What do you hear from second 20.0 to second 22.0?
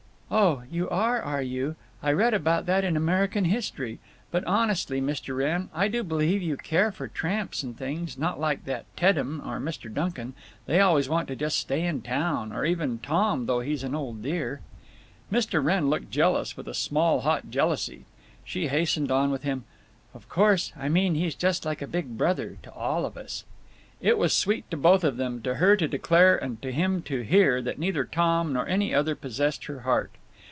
"Of course, I mean he's just like a